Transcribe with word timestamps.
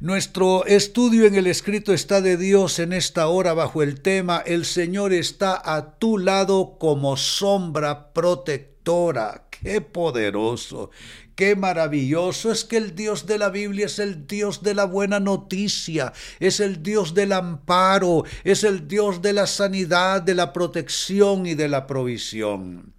Nuestro 0.00 0.66
estudio 0.66 1.26
en 1.26 1.34
el 1.34 1.46
escrito 1.46 1.92
está 1.92 2.20
de 2.20 2.36
Dios 2.36 2.78
en 2.78 2.92
esta 2.92 3.28
hora 3.28 3.54
bajo 3.54 3.82
el 3.82 4.02
tema 4.02 4.42
El 4.44 4.64
Señor 4.64 5.12
está 5.12 5.60
a 5.64 5.98
tu 5.98 6.18
lado 6.18 6.76
como 6.78 7.16
sombra 7.16 8.12
protectora. 8.12 9.48
Qué 9.50 9.80
poderoso, 9.80 10.90
qué 11.34 11.56
maravilloso 11.56 12.52
es 12.52 12.64
que 12.64 12.76
el 12.76 12.94
Dios 12.94 13.26
de 13.26 13.38
la 13.38 13.48
Biblia 13.48 13.86
es 13.86 13.98
el 13.98 14.26
Dios 14.26 14.62
de 14.62 14.74
la 14.74 14.84
buena 14.84 15.18
noticia, 15.18 16.12
es 16.40 16.60
el 16.60 16.82
Dios 16.82 17.14
del 17.14 17.32
amparo, 17.32 18.24
es 18.44 18.64
el 18.64 18.86
Dios 18.86 19.22
de 19.22 19.32
la 19.32 19.46
sanidad, 19.46 20.22
de 20.22 20.34
la 20.34 20.52
protección 20.52 21.46
y 21.46 21.54
de 21.54 21.68
la 21.68 21.86
provisión. 21.86 22.95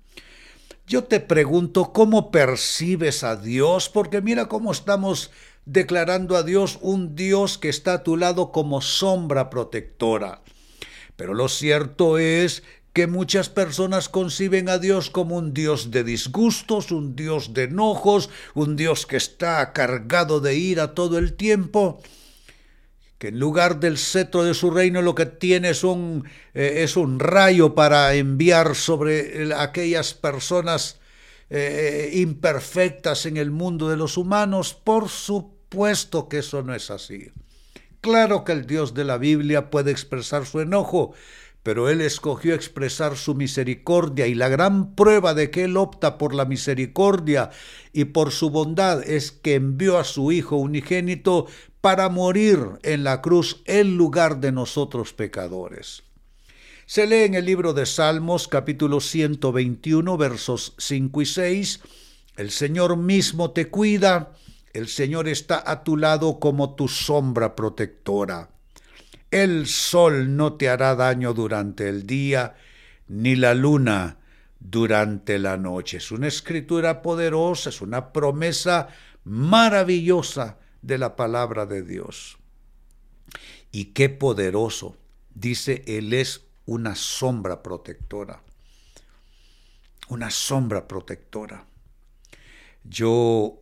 Yo 0.90 1.04
te 1.04 1.20
pregunto, 1.20 1.92
¿cómo 1.92 2.32
percibes 2.32 3.26
a 3.26 3.36
Dios? 3.36 3.90
Porque 3.90 4.22
mira 4.22 4.48
cómo 4.48 4.72
estamos 4.72 5.32
declarando 5.66 6.38
a 6.38 6.44
Dios 6.44 6.80
un 6.82 7.14
Dios 7.14 7.58
que 7.58 7.68
está 7.68 7.92
a 7.92 8.04
tu 8.04 8.16
lado 8.16 8.54
como 8.54 8.80
sombra 8.80 9.50
protectora. 9.50 10.44
Pero 11.18 11.34
lo 11.34 11.50
cierto 11.50 12.18
es 12.18 12.64
que 12.94 13.06
muchas 13.06 13.50
personas 13.50 14.08
conciben 14.08 14.70
a 14.70 14.78
Dios 14.78 15.10
como 15.10 15.36
un 15.36 15.54
Dios 15.54 15.92
de 15.92 16.06
disgustos, 16.06 16.90
un 16.94 17.18
Dios 17.18 17.54
de 17.54 17.64
enojos, 17.64 18.30
un 18.54 18.78
Dios 18.78 19.06
que 19.06 19.18
está 19.18 19.74
cargado 19.74 20.40
de 20.40 20.56
ira 20.56 20.94
todo 20.94 21.18
el 21.18 21.34
tiempo, 21.34 22.02
que 23.18 23.30
en 23.30 23.40
lugar 23.40 23.80
del 23.80 23.98
cetro 23.98 24.44
de 24.44 24.54
su 24.54 24.70
reino 24.70 25.02
lo 25.02 25.16
que 25.16 25.26
tiene 25.26 25.70
es 25.70 25.84
un, 25.84 26.28
eh, 26.54 26.84
es 26.84 26.98
un 26.98 27.20
rayo 27.20 27.74
para 27.74 28.14
enviar 28.14 28.76
sobre 28.76 29.54
aquellas 29.56 30.14
personas 30.14 31.00
eh, 31.50 32.12
imperfectas 32.14 33.26
en 33.26 33.38
el 33.38 33.52
mundo 33.52 33.90
de 33.90 33.98
los 33.98 34.18
humanos, 34.18 34.74
por 34.74 35.10
su 35.10 35.56
puesto 35.70 36.28
que 36.28 36.40
eso 36.40 36.62
no 36.62 36.76
es 36.76 36.92
así. 36.92 37.32
Claro 38.02 38.44
que 38.44 38.52
el 38.52 38.68
Dios 38.68 38.94
de 38.94 39.04
la 39.04 39.18
Biblia 39.18 39.70
puede 39.70 39.92
expresar 39.92 40.46
su 40.46 40.60
enojo, 40.60 41.14
pero 41.68 41.90
Él 41.90 42.00
escogió 42.00 42.56
expresar 42.56 43.18
su 43.18 43.36
misericordia 43.36 44.26
y 44.26 44.36
la 44.36 44.48
gran 44.48 44.96
prueba 44.96 45.34
de 45.34 45.52
que 45.52 45.66
Él 45.66 45.76
opta 45.76 46.18
por 46.18 46.34
la 46.34 46.46
misericordia 46.46 47.50
y 47.92 48.06
por 48.06 48.32
su 48.32 48.52
bondad 48.52 49.04
es 49.04 49.34
que 49.34 49.56
envió 49.56 49.98
a 49.98 50.06
su 50.06 50.32
Hijo 50.32 50.56
unigénito 50.56 51.46
para 51.82 52.08
morir 52.08 52.58
en 52.84 53.04
la 53.04 53.22
cruz 53.22 53.64
en 53.66 53.98
lugar 53.98 54.40
de 54.40 54.54
nosotros 54.54 55.12
pecadores. 55.12 56.04
Se 56.86 57.06
lee 57.06 57.26
en 57.26 57.34
el 57.34 57.44
libro 57.44 57.74
de 57.74 57.86
Salmos 57.86 58.48
capítulo 58.48 59.02
121 59.02 60.16
versos 60.16 60.74
5 60.78 61.22
y 61.22 61.26
6, 61.26 61.82
El 62.38 62.52
Señor 62.52 62.96
mismo 62.96 63.52
te 63.52 63.68
cuida, 63.68 64.32
el 64.72 64.88
Señor 64.88 65.28
está 65.28 65.70
a 65.70 65.84
tu 65.84 65.98
lado 65.98 66.40
como 66.40 66.76
tu 66.76 66.88
sombra 66.88 67.58
protectora. 67.58 68.52
El 69.32 69.68
sol 69.68 70.36
no 70.36 70.54
te 70.54 70.70
hará 70.70 70.96
daño 70.96 71.34
durante 71.34 71.90
el 71.90 72.06
día, 72.08 72.56
ni 73.08 73.36
la 73.36 73.54
luna 73.54 74.18
durante 74.60 75.38
la 75.40 75.58
noche. 75.58 75.98
Es 75.98 76.12
una 76.12 76.28
escritura 76.28 77.02
poderosa, 77.02 77.70
es 77.70 77.82
una 77.82 78.14
promesa 78.14 78.88
maravillosa 79.24 80.58
de 80.82 80.98
la 80.98 81.16
palabra 81.16 81.66
de 81.66 81.84
Dios. 81.84 82.38
Y 83.72 83.86
qué 83.86 84.10
poderoso, 84.10 84.98
dice, 85.34 85.84
Él 85.88 86.14
es 86.14 86.46
una 86.66 86.96
sombra 86.96 87.62
protectora. 87.62 88.42
Una 90.10 90.32
sombra 90.32 90.88
protectora. 90.88 91.66
Yo 92.86 93.62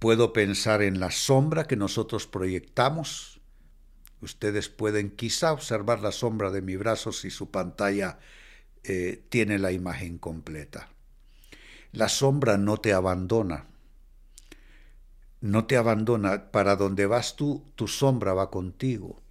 Puedo 0.00 0.32
pensar 0.32 0.80
en 0.80 0.98
la 0.98 1.10
sombra 1.10 1.66
que 1.66 1.76
nosotros 1.76 2.26
proyectamos. 2.26 3.39
Ustedes 4.20 4.68
pueden 4.68 5.10
quizá 5.10 5.52
observar 5.52 6.00
la 6.00 6.12
sombra 6.12 6.50
de 6.50 6.62
mi 6.62 6.76
brazo 6.76 7.12
si 7.12 7.30
su 7.30 7.50
pantalla 7.50 8.18
eh, 8.84 9.22
tiene 9.28 9.58
la 9.58 9.72
imagen 9.72 10.18
completa. 10.18 10.90
La 11.92 12.08
sombra 12.08 12.58
no 12.58 12.76
te 12.76 12.92
abandona. 12.92 13.66
No 15.40 15.66
te 15.66 15.76
abandona. 15.76 16.50
Para 16.50 16.76
donde 16.76 17.06
vas 17.06 17.36
tú, 17.36 17.64
tu 17.74 17.88
sombra 17.88 18.34
va 18.34 18.50
contigo. 18.50 19.22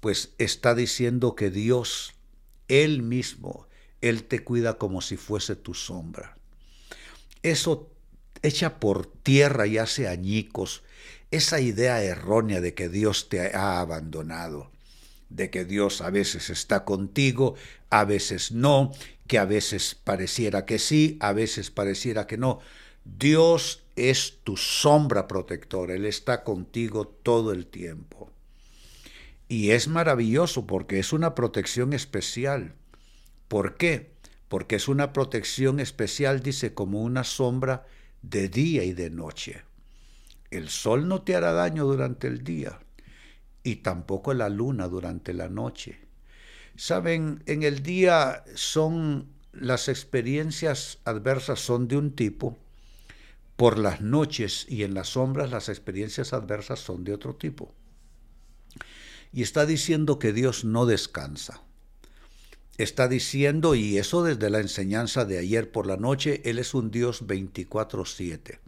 Pues 0.00 0.34
está 0.38 0.74
diciendo 0.74 1.34
que 1.34 1.50
Dios, 1.50 2.14
Él 2.68 3.02
mismo, 3.02 3.66
Él 4.02 4.24
te 4.24 4.44
cuida 4.44 4.78
como 4.78 5.00
si 5.00 5.16
fuese 5.16 5.56
tu 5.56 5.74
sombra. 5.74 6.36
Eso 7.42 7.90
echa 8.42 8.78
por 8.78 9.06
tierra 9.06 9.66
y 9.66 9.78
hace 9.78 10.08
añicos 10.08 10.82
esa 11.30 11.60
idea 11.60 12.02
errónea 12.02 12.60
de 12.60 12.74
que 12.74 12.88
Dios 12.88 13.28
te 13.28 13.54
ha 13.54 13.80
abandonado, 13.80 14.70
de 15.28 15.50
que 15.50 15.64
Dios 15.64 16.00
a 16.00 16.10
veces 16.10 16.50
está 16.50 16.84
contigo, 16.84 17.54
a 17.90 18.04
veces 18.04 18.52
no, 18.52 18.92
que 19.26 19.38
a 19.38 19.44
veces 19.44 19.94
pareciera 19.94 20.64
que 20.66 20.78
sí, 20.78 21.16
a 21.20 21.32
veces 21.32 21.70
pareciera 21.70 22.26
que 22.26 22.38
no. 22.38 22.60
Dios 23.04 23.82
es 23.96 24.38
tu 24.44 24.56
sombra 24.56 25.26
protectora, 25.26 25.94
Él 25.94 26.06
está 26.06 26.44
contigo 26.44 27.06
todo 27.06 27.52
el 27.52 27.66
tiempo. 27.66 28.30
Y 29.48 29.70
es 29.70 29.88
maravilloso 29.88 30.66
porque 30.66 30.98
es 30.98 31.12
una 31.12 31.34
protección 31.34 31.92
especial. 31.92 32.74
¿Por 33.48 33.76
qué? 33.76 34.10
Porque 34.48 34.76
es 34.76 34.88
una 34.88 35.12
protección 35.12 35.80
especial, 35.80 36.42
dice, 36.42 36.74
como 36.74 37.02
una 37.02 37.24
sombra 37.24 37.86
de 38.22 38.48
día 38.48 38.84
y 38.84 38.92
de 38.92 39.10
noche. 39.10 39.62
El 40.50 40.68
sol 40.68 41.08
no 41.08 41.22
te 41.22 41.34
hará 41.34 41.52
daño 41.52 41.84
durante 41.84 42.26
el 42.26 42.44
día 42.44 42.78
y 43.62 43.76
tampoco 43.76 44.34
la 44.34 44.48
luna 44.48 44.88
durante 44.88 45.34
la 45.34 45.48
noche. 45.48 45.98
Saben, 46.76 47.42
en 47.46 47.62
el 47.62 47.82
día 47.82 48.44
son 48.54 49.28
las 49.52 49.88
experiencias 49.88 50.98
adversas 51.04 51.60
son 51.60 51.88
de 51.88 51.96
un 51.96 52.14
tipo, 52.14 52.58
por 53.56 53.78
las 53.78 54.02
noches 54.02 54.66
y 54.68 54.82
en 54.82 54.94
las 54.94 55.08
sombras 55.10 55.50
las 55.50 55.68
experiencias 55.68 56.32
adversas 56.32 56.78
son 56.78 57.04
de 57.04 57.14
otro 57.14 57.34
tipo. 57.34 57.74
Y 59.32 59.42
está 59.42 59.66
diciendo 59.66 60.18
que 60.18 60.32
Dios 60.32 60.64
no 60.64 60.86
descansa 60.86 61.62
está 62.78 63.08
diciendo, 63.08 63.74
y 63.74 63.98
eso 63.98 64.22
desde 64.22 64.50
la 64.50 64.60
enseñanza 64.60 65.24
de 65.24 65.38
ayer 65.38 65.70
por 65.70 65.86
la 65.86 65.96
noche, 65.96 66.42
Él 66.44 66.58
es 66.58 66.74
un 66.74 66.90
Dios 66.90 67.26
24/7. 67.26 68.60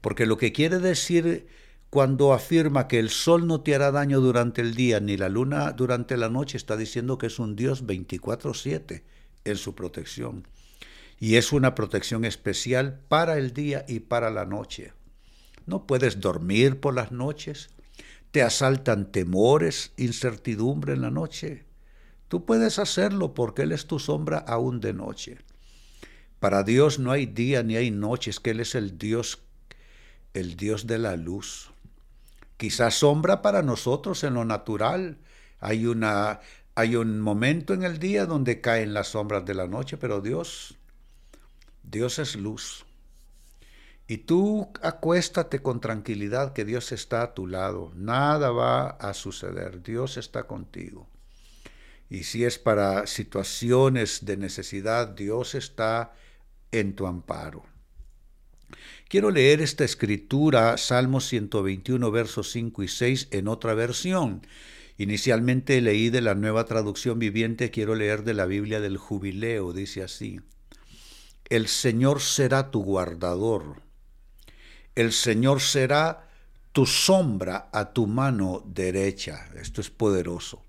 Porque 0.00 0.26
lo 0.26 0.36
que 0.36 0.52
quiere 0.52 0.78
decir 0.78 1.46
cuando 1.90 2.32
afirma 2.32 2.86
que 2.86 3.00
el 3.00 3.10
sol 3.10 3.48
no 3.48 3.62
te 3.62 3.74
hará 3.74 3.90
daño 3.90 4.20
durante 4.20 4.60
el 4.60 4.74
día 4.74 5.00
ni 5.00 5.16
la 5.16 5.28
luna 5.28 5.72
durante 5.72 6.16
la 6.16 6.28
noche, 6.28 6.56
está 6.56 6.76
diciendo 6.76 7.18
que 7.18 7.26
es 7.26 7.38
un 7.38 7.56
Dios 7.56 7.84
24/7 7.84 9.02
en 9.44 9.56
su 9.56 9.74
protección. 9.74 10.46
Y 11.18 11.34
es 11.34 11.52
una 11.52 11.74
protección 11.74 12.24
especial 12.24 13.00
para 13.08 13.36
el 13.36 13.52
día 13.52 13.84
y 13.88 14.00
para 14.00 14.30
la 14.30 14.46
noche. 14.46 14.92
No 15.66 15.86
puedes 15.86 16.20
dormir 16.20 16.80
por 16.80 16.94
las 16.94 17.12
noches, 17.12 17.70
te 18.30 18.42
asaltan 18.42 19.10
temores, 19.10 19.92
incertidumbre 19.96 20.94
en 20.94 21.02
la 21.02 21.10
noche. 21.10 21.64
Tú 22.28 22.44
puedes 22.44 22.78
hacerlo 22.78 23.34
porque 23.34 23.62
Él 23.62 23.72
es 23.72 23.86
tu 23.86 23.98
sombra 23.98 24.38
aún 24.38 24.80
de 24.80 24.92
noche. 24.92 25.38
Para 26.38 26.62
Dios 26.62 27.00
no 27.00 27.10
hay 27.10 27.26
día 27.26 27.64
ni 27.64 27.76
hay 27.76 27.90
noches, 27.90 28.38
que 28.38 28.50
Él 28.50 28.60
es 28.60 28.76
el 28.76 28.96
Dios, 28.96 29.42
el 30.34 30.56
Dios 30.56 30.86
de 30.86 30.98
la 30.98 31.16
luz. 31.16 31.70
Quizás 32.56 32.94
sombra 32.94 33.42
para 33.42 33.62
nosotros 33.62 34.22
en 34.24 34.34
lo 34.34 34.44
natural. 34.44 35.18
Hay, 35.60 35.86
una, 35.86 36.40
hay 36.74 36.96
un 36.96 37.20
momento 37.20 37.74
en 37.74 37.82
el 37.82 37.98
día 37.98 38.26
donde 38.26 38.60
caen 38.60 38.92
las 38.94 39.08
sombras 39.08 39.44
de 39.44 39.54
la 39.54 39.66
noche, 39.66 39.96
pero 39.96 40.20
Dios, 40.20 40.76
Dios 41.82 42.18
es 42.18 42.36
luz. 42.36 42.84
Y 44.06 44.18
tú 44.18 44.72
acuéstate 44.82 45.62
con 45.62 45.80
tranquilidad 45.80 46.52
que 46.52 46.64
Dios 46.64 46.90
está 46.90 47.22
a 47.22 47.32
tu 47.32 47.46
lado. 47.46 47.92
Nada 47.94 48.50
va 48.50 48.88
a 48.88 49.14
suceder. 49.14 49.82
Dios 49.82 50.16
está 50.16 50.48
contigo. 50.48 51.08
Y 52.08 52.24
si 52.24 52.44
es 52.44 52.58
para 52.58 53.06
situaciones 53.06 54.24
de 54.24 54.36
necesidad, 54.36 55.06
Dios 55.06 55.54
está 55.54 56.12
en 56.72 56.96
tu 56.96 57.06
amparo. 57.06 57.62
Quiero 59.08 59.30
leer 59.30 59.60
esta 59.60 59.84
escritura, 59.84 60.76
Salmo 60.76 61.20
121, 61.20 62.10
versos 62.10 62.50
5 62.50 62.82
y 62.82 62.88
6, 62.88 63.28
en 63.30 63.48
otra 63.48 63.74
versión. 63.74 64.46
Inicialmente 64.98 65.80
leí 65.80 66.10
de 66.10 66.20
la 66.20 66.34
nueva 66.34 66.64
traducción 66.64 67.18
viviente, 67.18 67.70
quiero 67.70 67.94
leer 67.94 68.22
de 68.22 68.34
la 68.34 68.46
Biblia 68.46 68.80
del 68.80 68.98
Jubileo, 68.98 69.72
dice 69.72 70.02
así. 70.02 70.40
El 71.48 71.68
Señor 71.68 72.20
será 72.20 72.70
tu 72.70 72.82
guardador. 72.82 73.82
El 74.94 75.12
Señor 75.12 75.60
será 75.60 76.28
tu 76.72 76.86
sombra 76.86 77.70
a 77.72 77.92
tu 77.92 78.06
mano 78.06 78.62
derecha. 78.66 79.48
Esto 79.56 79.80
es 79.80 79.90
poderoso 79.90 80.64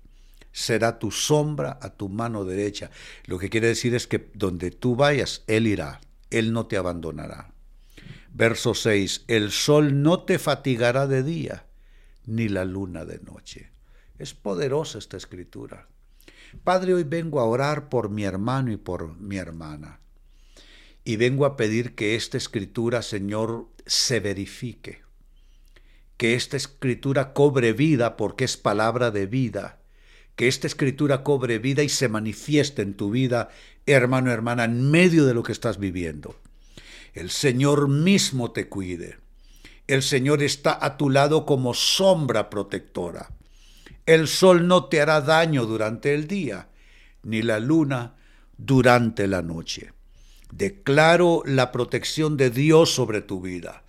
será 0.52 0.98
tu 0.98 1.10
sombra 1.10 1.78
a 1.80 1.90
tu 1.90 2.08
mano 2.08 2.44
derecha. 2.44 2.90
Lo 3.24 3.38
que 3.38 3.48
quiere 3.48 3.68
decir 3.68 3.94
es 3.94 4.06
que 4.06 4.30
donde 4.34 4.70
tú 4.70 4.94
vayas, 4.94 5.42
Él 5.46 5.66
irá, 5.66 6.00
Él 6.30 6.52
no 6.52 6.66
te 6.66 6.76
abandonará. 6.76 7.51
Verso 8.34 8.74
6, 8.74 9.24
el 9.28 9.50
sol 9.50 10.02
no 10.02 10.22
te 10.24 10.38
fatigará 10.38 11.06
de 11.06 11.22
día, 11.22 11.66
ni 12.24 12.48
la 12.48 12.64
luna 12.64 13.04
de 13.04 13.18
noche. 13.18 13.72
Es 14.18 14.32
poderosa 14.32 14.98
esta 14.98 15.18
escritura. 15.18 15.88
Padre, 16.64 16.94
hoy 16.94 17.04
vengo 17.04 17.40
a 17.40 17.44
orar 17.44 17.90
por 17.90 18.08
mi 18.08 18.24
hermano 18.24 18.72
y 18.72 18.78
por 18.78 19.18
mi 19.18 19.36
hermana. 19.36 20.00
Y 21.04 21.16
vengo 21.16 21.44
a 21.44 21.56
pedir 21.58 21.94
que 21.94 22.14
esta 22.14 22.38
escritura, 22.38 23.02
Señor, 23.02 23.68
se 23.84 24.20
verifique. 24.20 25.02
Que 26.16 26.34
esta 26.34 26.56
escritura 26.56 27.34
cobre 27.34 27.74
vida 27.74 28.16
porque 28.16 28.44
es 28.44 28.56
palabra 28.56 29.10
de 29.10 29.26
vida. 29.26 29.82
Que 30.36 30.48
esta 30.48 30.66
escritura 30.66 31.22
cobre 31.22 31.58
vida 31.58 31.82
y 31.82 31.90
se 31.90 32.08
manifieste 32.08 32.80
en 32.80 32.94
tu 32.94 33.10
vida, 33.10 33.50
hermano, 33.84 34.30
hermana, 34.30 34.64
en 34.64 34.90
medio 34.90 35.26
de 35.26 35.34
lo 35.34 35.42
que 35.42 35.52
estás 35.52 35.78
viviendo. 35.78 36.34
El 37.12 37.30
Señor 37.30 37.88
mismo 37.88 38.52
te 38.52 38.68
cuide. 38.68 39.18
El 39.86 40.02
Señor 40.02 40.42
está 40.42 40.78
a 40.84 40.96
tu 40.96 41.10
lado 41.10 41.44
como 41.44 41.74
sombra 41.74 42.48
protectora. 42.48 43.30
El 44.06 44.28
sol 44.28 44.66
no 44.66 44.86
te 44.86 45.00
hará 45.00 45.20
daño 45.20 45.66
durante 45.66 46.14
el 46.14 46.26
día, 46.26 46.68
ni 47.22 47.42
la 47.42 47.60
luna 47.60 48.14
durante 48.56 49.26
la 49.26 49.42
noche. 49.42 49.92
Declaro 50.50 51.42
la 51.44 51.70
protección 51.72 52.36
de 52.36 52.50
Dios 52.50 52.94
sobre 52.94 53.20
tu 53.20 53.40
vida. 53.40 53.84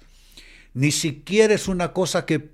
Ni 0.74 0.92
siquiera 0.92 1.54
es 1.54 1.68
una 1.68 1.94
cosa 1.94 2.26
que 2.26 2.52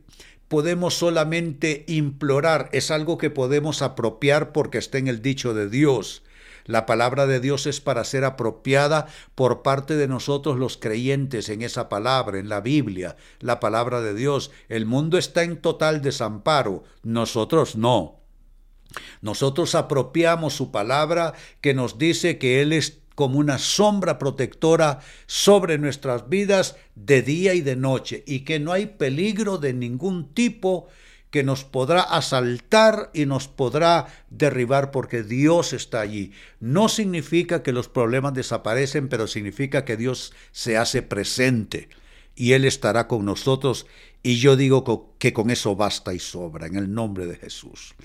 podemos 0.47 0.95
solamente 0.95 1.85
implorar, 1.87 2.69
es 2.73 2.91
algo 2.91 3.17
que 3.17 3.29
podemos 3.29 3.81
apropiar 3.81 4.51
porque 4.51 4.77
está 4.77 4.97
en 4.97 5.07
el 5.07 5.21
dicho 5.21 5.53
de 5.53 5.69
Dios. 5.69 6.23
La 6.69 6.85
palabra 6.85 7.25
de 7.25 7.39
Dios 7.39 7.65
es 7.65 7.81
para 7.81 8.03
ser 8.03 8.23
apropiada 8.23 9.07
por 9.33 9.63
parte 9.63 9.95
de 9.95 10.07
nosotros 10.07 10.59
los 10.59 10.77
creyentes 10.77 11.49
en 11.49 11.63
esa 11.63 11.89
palabra, 11.89 12.37
en 12.37 12.47
la 12.47 12.61
Biblia, 12.61 13.17
la 13.39 13.59
palabra 13.59 14.01
de 14.01 14.13
Dios. 14.13 14.51
El 14.67 14.85
mundo 14.85 15.17
está 15.17 15.41
en 15.41 15.57
total 15.57 16.03
desamparo, 16.03 16.83
nosotros 17.01 17.75
no. 17.75 18.19
Nosotros 19.19 19.73
apropiamos 19.73 20.53
su 20.53 20.69
palabra 20.69 21.33
que 21.59 21.73
nos 21.73 21.97
dice 21.97 22.37
que 22.37 22.61
Él 22.61 22.71
es 22.71 22.99
como 23.15 23.39
una 23.39 23.57
sombra 23.57 24.19
protectora 24.19 24.99
sobre 25.25 25.79
nuestras 25.79 26.29
vidas 26.29 26.75
de 26.93 27.23
día 27.23 27.55
y 27.55 27.61
de 27.61 27.77
noche 27.77 28.23
y 28.27 28.41
que 28.41 28.59
no 28.59 28.73
hay 28.73 28.85
peligro 28.85 29.57
de 29.57 29.73
ningún 29.73 30.35
tipo 30.35 30.87
que 31.29 31.43
nos 31.43 31.63
podrá 31.63 32.01
asaltar 32.01 33.11
y 33.13 33.25
nos 33.25 33.47
podrá 33.47 34.07
derribar 34.29 34.91
porque 34.91 35.23
Dios 35.23 35.73
está 35.73 36.01
allí. 36.01 36.31
No 36.59 36.89
significa 36.89 37.61
que 37.61 37.71
los 37.71 37.87
problemas 37.87 38.33
desaparecen, 38.33 39.09
pero 39.09 39.27
significa 39.27 39.85
que 39.85 39.97
Dios 39.97 40.33
se 40.51 40.77
hace 40.77 41.01
presente 41.01 41.89
y 42.35 42.53
Él 42.53 42.65
estará 42.65 43.07
con 43.07 43.25
nosotros 43.25 43.85
y 44.23 44.39
yo 44.39 44.55
digo 44.55 45.15
que 45.19 45.33
con 45.33 45.49
eso 45.49 45.75
basta 45.75 46.13
y 46.13 46.19
sobra 46.19 46.67
en 46.67 46.75
el 46.75 46.93
nombre 46.93 47.25
de 47.25 47.35
Jesús. 47.35 47.95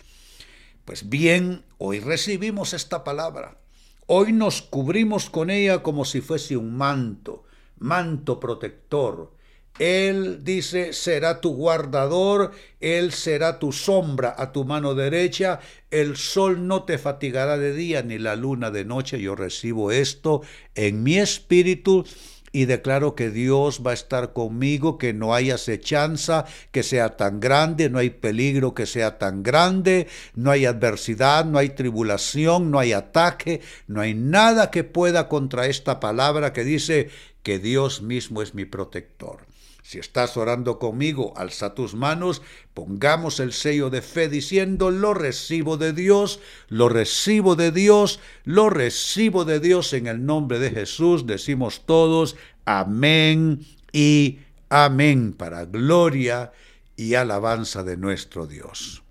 Pues 0.84 1.08
bien, 1.08 1.64
hoy 1.78 2.00
recibimos 2.00 2.74
esta 2.74 3.04
palabra. 3.04 3.58
Hoy 4.06 4.32
nos 4.32 4.60
cubrimos 4.60 5.30
con 5.30 5.48
ella 5.48 5.82
como 5.82 6.04
si 6.04 6.20
fuese 6.20 6.58
un 6.58 6.76
manto, 6.76 7.44
manto 7.78 8.38
protector, 8.38 9.32
él 9.78 10.44
dice, 10.44 10.92
será 10.92 11.40
tu 11.40 11.52
guardador, 11.54 12.52
Él 12.78 13.10
será 13.12 13.58
tu 13.58 13.72
sombra 13.72 14.32
a 14.38 14.52
tu 14.52 14.64
mano 14.64 14.94
derecha, 14.94 15.58
el 15.90 16.16
sol 16.16 16.68
no 16.68 16.84
te 16.84 16.96
fatigará 16.96 17.58
de 17.58 17.74
día 17.74 18.02
ni 18.02 18.18
la 18.18 18.36
luna 18.36 18.70
de 18.70 18.84
noche. 18.84 19.20
Yo 19.20 19.34
recibo 19.34 19.90
esto 19.90 20.42
en 20.76 21.02
mi 21.02 21.18
espíritu 21.18 22.04
y 22.52 22.66
declaro 22.66 23.16
que 23.16 23.30
Dios 23.30 23.82
va 23.84 23.90
a 23.90 23.94
estar 23.94 24.32
conmigo, 24.32 24.96
que 24.96 25.12
no 25.12 25.34
hay 25.34 25.50
acechanza 25.50 26.44
que 26.70 26.84
sea 26.84 27.16
tan 27.16 27.40
grande, 27.40 27.90
no 27.90 27.98
hay 27.98 28.10
peligro 28.10 28.74
que 28.74 28.86
sea 28.86 29.18
tan 29.18 29.42
grande, 29.42 30.06
no 30.36 30.52
hay 30.52 30.66
adversidad, 30.66 31.46
no 31.46 31.58
hay 31.58 31.70
tribulación, 31.70 32.70
no 32.70 32.78
hay 32.78 32.92
ataque, 32.92 33.60
no 33.88 34.00
hay 34.02 34.14
nada 34.14 34.70
que 34.70 34.84
pueda 34.84 35.28
contra 35.28 35.66
esta 35.66 35.98
palabra 35.98 36.52
que 36.52 36.62
dice 36.62 37.10
que 37.42 37.58
Dios 37.58 38.02
mismo 38.02 38.40
es 38.40 38.54
mi 38.54 38.66
protector. 38.66 39.53
Si 39.84 39.98
estás 39.98 40.38
orando 40.38 40.78
conmigo, 40.78 41.34
alza 41.36 41.74
tus 41.74 41.94
manos, 41.94 42.40
pongamos 42.72 43.38
el 43.38 43.52
sello 43.52 43.90
de 43.90 44.00
fe 44.00 44.30
diciendo, 44.30 44.90
lo 44.90 45.12
recibo 45.12 45.76
de 45.76 45.92
Dios, 45.92 46.40
lo 46.68 46.88
recibo 46.88 47.54
de 47.54 47.70
Dios, 47.70 48.18
lo 48.44 48.70
recibo 48.70 49.44
de 49.44 49.60
Dios 49.60 49.92
en 49.92 50.06
el 50.06 50.24
nombre 50.24 50.58
de 50.58 50.70
Jesús. 50.70 51.26
Decimos 51.26 51.82
todos, 51.84 52.34
amén 52.64 53.60
y 53.92 54.38
amén 54.70 55.34
para 55.34 55.66
gloria 55.66 56.50
y 56.96 57.14
alabanza 57.16 57.84
de 57.84 57.98
nuestro 57.98 58.46
Dios. 58.46 59.03